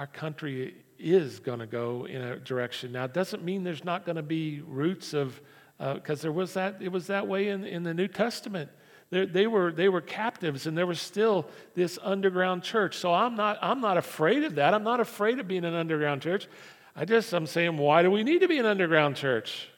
[0.00, 2.90] our country is going to go in a direction.
[2.90, 5.38] Now, it doesn't mean there's not going to be roots of,
[5.76, 8.70] because uh, there was that, it was that way in, in the New Testament.
[9.10, 12.96] They, they, were, they were captives and there was still this underground church.
[12.96, 14.72] So I'm not, I'm not afraid of that.
[14.72, 16.48] I'm not afraid of being an underground church.
[16.96, 19.68] I just, I'm saying, why do we need to be an underground church?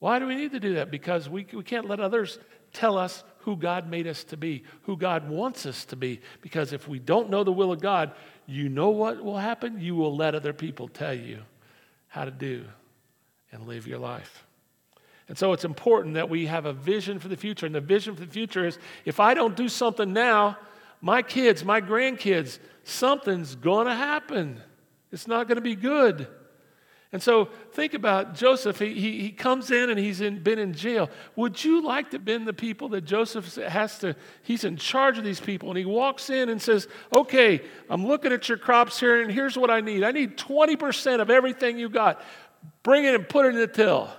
[0.00, 0.90] Why do we need to do that?
[0.90, 2.38] Because we, we can't let others
[2.74, 6.20] tell us who God made us to be, who God wants us to be.
[6.40, 8.12] Because if we don't know the will of God,
[8.46, 9.78] you know what will happen?
[9.78, 11.40] You will let other people tell you
[12.08, 12.64] how to do
[13.52, 14.44] and live your life.
[15.28, 17.66] And so it's important that we have a vision for the future.
[17.66, 20.58] And the vision for the future is if I don't do something now,
[21.00, 24.60] my kids, my grandkids, something's going to happen.
[25.12, 26.26] It's not going to be good.
[27.14, 28.80] And so think about Joseph.
[28.80, 31.08] He, he, he comes in and he's in, been in jail.
[31.36, 35.22] Would you like to been the people that Joseph has to, he's in charge of
[35.22, 35.68] these people.
[35.68, 39.56] And he walks in and says, Okay, I'm looking at your crops here, and here's
[39.56, 40.02] what I need.
[40.02, 42.20] I need 20% of everything you got.
[42.82, 44.10] Bring it and put it in the till.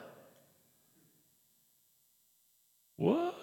[2.96, 3.36] What?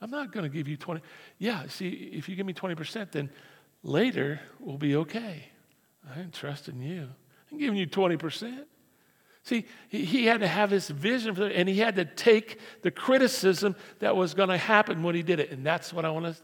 [0.00, 1.00] I'm not going to give you 20.
[1.38, 3.28] Yeah, see, if you give me 20%, then
[3.82, 5.46] later we'll be okay.
[6.08, 7.08] I ain't trusting you.
[7.50, 8.64] I'm giving you 20%.
[9.42, 13.76] See, he had to have this vision, for and he had to take the criticism
[14.00, 15.52] that was going to happen when he did it.
[15.52, 16.42] And that's what I want to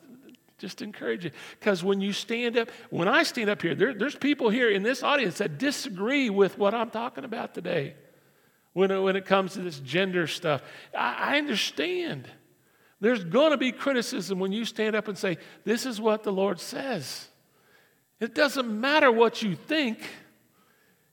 [0.58, 1.32] just encourage you.
[1.58, 4.84] Because when you stand up, when I stand up here, there, there's people here in
[4.84, 7.96] this audience that disagree with what I'm talking about today
[8.72, 10.62] when it, when it comes to this gender stuff.
[10.96, 12.30] I, I understand.
[13.00, 16.32] There's going to be criticism when you stand up and say, This is what the
[16.32, 17.28] Lord says.
[18.20, 19.98] It doesn't matter what you think.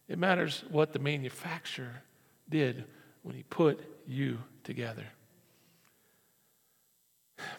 [0.10, 2.02] It matters what the manufacturer
[2.50, 2.84] did
[3.22, 5.06] when he put you together.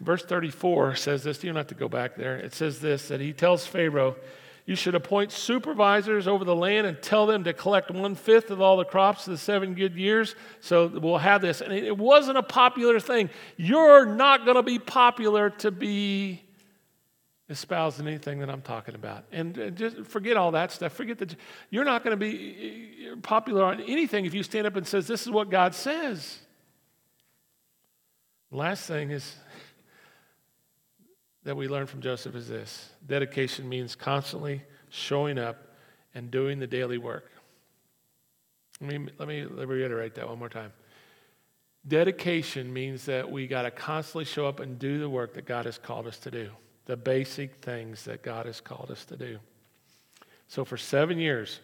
[0.00, 1.42] Verse 34 says this.
[1.42, 2.36] You don't have to go back there.
[2.36, 4.16] It says this that he tells Pharaoh,
[4.66, 8.60] You should appoint supervisors over the land and tell them to collect one fifth of
[8.60, 10.34] all the crops of the seven good years.
[10.60, 11.60] So we'll have this.
[11.60, 13.30] And it wasn't a popular thing.
[13.56, 16.42] You're not going to be popular to be
[17.50, 19.24] espousing anything that I'm talking about.
[19.32, 20.92] And uh, just forget all that stuff.
[20.92, 21.34] Forget that
[21.68, 25.08] you're not going to be uh, popular on anything if you stand up and says
[25.08, 26.38] this is what God says.
[28.52, 29.34] last thing is
[31.44, 32.90] that we learn from Joseph is this.
[33.04, 35.74] Dedication means constantly showing up
[36.14, 37.30] and doing the daily work.
[38.80, 40.72] Let me, let me reiterate that one more time.
[41.86, 45.64] Dedication means that we got to constantly show up and do the work that God
[45.64, 46.50] has called us to do
[46.90, 49.38] the basic things that God has called us to do.
[50.48, 51.60] So for seven years,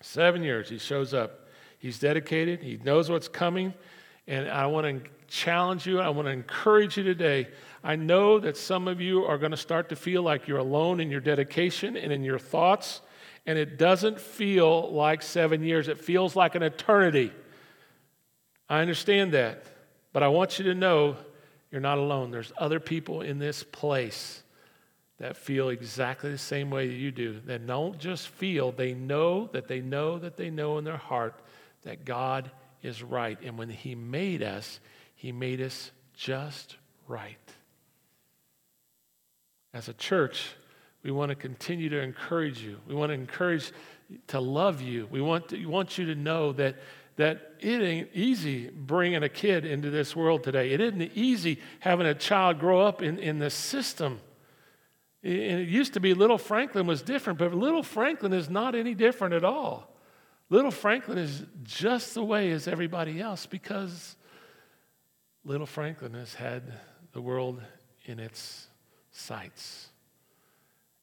[0.00, 1.46] seven years, he shows up.
[1.78, 3.74] He's dedicated, he knows what's coming.
[4.26, 7.48] And I want to challenge you, I want to encourage you today.
[7.84, 11.00] I know that some of you are going to start to feel like you're alone
[11.00, 13.02] in your dedication and in your thoughts,
[13.44, 17.30] and it doesn't feel like seven years, it feels like an eternity.
[18.70, 19.66] I understand that,
[20.14, 21.18] but I want you to know
[21.70, 22.30] you're not alone.
[22.30, 24.42] There's other people in this place
[25.18, 27.40] that feel exactly the same way that you do.
[27.46, 31.40] That don't just feel, they know that they know that they know in their heart
[31.82, 32.50] that God
[32.82, 33.38] is right.
[33.42, 34.80] And when He made us,
[35.14, 37.36] He made us just right.
[39.72, 40.54] As a church,
[41.02, 42.78] we want to continue to encourage you.
[42.88, 43.72] We want to encourage
[44.28, 45.06] to love you.
[45.10, 46.76] We want, to, we want you to know that
[47.20, 50.72] that it ain't easy bringing a kid into this world today.
[50.72, 54.20] It isn't easy having a child grow up in, in the system.
[55.22, 58.94] And it used to be little Franklin was different, but little Franklin is not any
[58.94, 59.94] different at all.
[60.48, 64.16] Little Franklin is just the way as everybody else because
[65.44, 66.72] little Franklin has had
[67.12, 67.60] the world
[68.06, 68.66] in its
[69.10, 69.88] sights.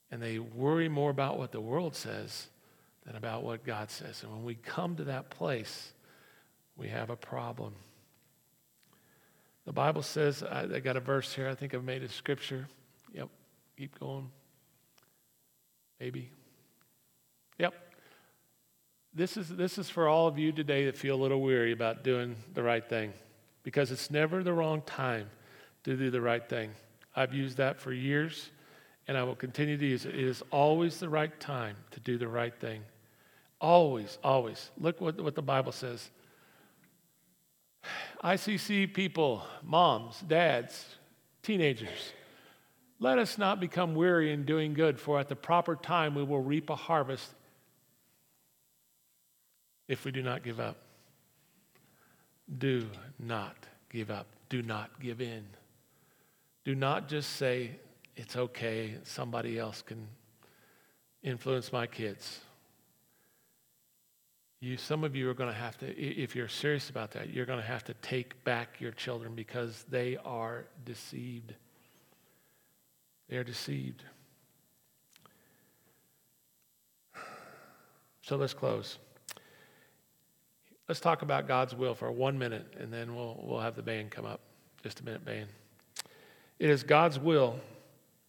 [0.10, 2.48] And they worry more about what the world says
[3.06, 4.24] than about what God says.
[4.24, 5.94] And when we come to that place,
[6.78, 7.74] we have a problem.
[9.66, 12.68] The Bible says, I, I got a verse here, I think I've made a scripture.
[13.14, 13.30] Yep,
[13.78, 14.30] keep going.
[16.00, 16.32] Maybe.
[17.58, 17.74] Yep.
[19.14, 22.04] This is, this is for all of you today that feel a little weary about
[22.04, 23.14] doing the right thing
[23.64, 25.30] because it's never the wrong time
[25.84, 26.72] to do the right thing.
[27.16, 28.52] I've used that for years
[29.08, 30.14] and I will continue to use it.
[30.14, 32.84] It is always the right time to do the right thing.
[33.60, 34.70] Always, always.
[34.78, 36.10] Look what, what the Bible says.
[38.24, 40.98] ICC people, moms, dads,
[41.44, 42.14] teenagers,
[43.00, 46.42] let us not become weary in doing good, for at the proper time we will
[46.42, 47.30] reap a harvest
[49.88, 50.78] if we do not give up.
[52.58, 52.88] Do
[53.20, 53.56] not
[53.90, 54.28] give up.
[54.50, 55.46] Do not give in.
[56.66, 57.72] Do not just say,
[58.16, 60.08] it's okay, somebody else can
[61.24, 62.40] influence my kids.
[64.60, 67.46] You, some of you are going to have to, if you're serious about that, you're
[67.46, 71.54] going to have to take back your children because they are deceived.
[73.30, 74.04] They are deceived.
[78.22, 78.98] So let's close.
[80.90, 84.12] Let's talk about God's will for one minute, and then we'll, we'll have the band
[84.12, 84.42] come up.
[84.84, 85.48] Just a minute, band.
[86.60, 87.60] It is God's will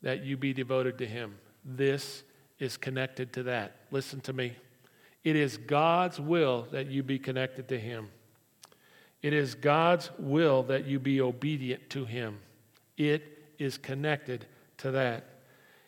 [0.02, 1.36] that you be devoted to Him.
[1.64, 2.22] This
[2.58, 3.76] is connected to that.
[3.90, 4.54] Listen to me.
[5.24, 8.08] It is God's will that you be connected to Him.
[9.22, 12.38] It is God's will that you be obedient to Him.
[12.96, 14.46] It is connected
[14.78, 15.24] to that.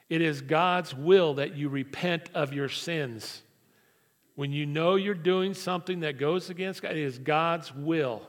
[0.09, 3.43] It is God's will that you repent of your sins.
[4.35, 8.23] When you know you're doing something that goes against God, it is God's will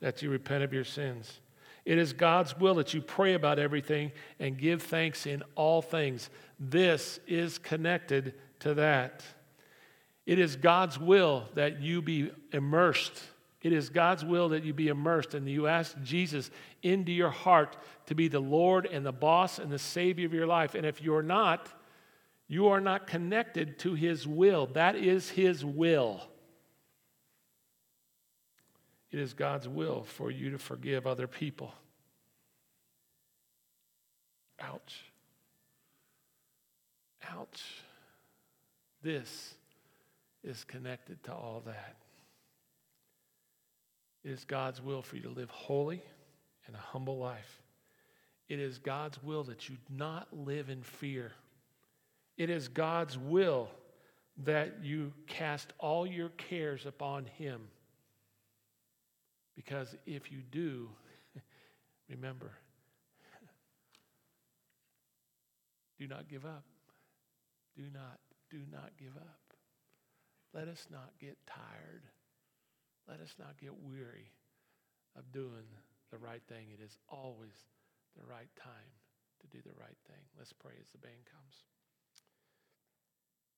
[0.00, 1.40] that you repent of your sins.
[1.84, 6.30] It is God's will that you pray about everything and give thanks in all things.
[6.60, 9.24] This is connected to that.
[10.28, 13.18] It is God's will that you be immersed.
[13.62, 16.50] It is God's will that you be immersed and you ask Jesus
[16.82, 20.46] into your heart to be the Lord and the boss and the Savior of your
[20.46, 20.74] life.
[20.74, 21.70] And if you're not,
[22.46, 24.66] you are not connected to His will.
[24.66, 26.20] That is His will.
[29.10, 31.72] It is God's will for you to forgive other people.
[34.60, 35.04] Ouch.
[37.30, 37.62] Ouch.
[39.02, 39.54] This
[40.42, 41.96] is connected to all that.
[44.24, 46.02] It is God's will for you to live holy
[46.66, 47.62] and a humble life.
[48.48, 51.32] It is God's will that you not live in fear.
[52.36, 53.68] It is God's will
[54.44, 57.68] that you cast all your cares upon Him.
[59.56, 60.88] Because if you do,
[62.08, 62.52] remember,
[65.98, 66.64] do not give up.
[67.76, 68.18] Do not,
[68.50, 69.47] do not give up.
[70.54, 72.08] Let us not get tired.
[73.08, 74.32] Let us not get weary
[75.16, 75.68] of doing
[76.10, 76.68] the right thing.
[76.72, 77.56] It is always
[78.16, 78.92] the right time
[79.40, 80.24] to do the right thing.
[80.36, 81.64] Let's pray as the band comes.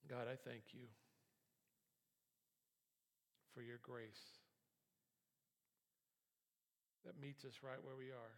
[0.08, 0.90] God, I thank you
[3.54, 4.38] for your grace
[7.04, 8.34] that meets us right where we are.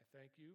[0.00, 0.54] I thank you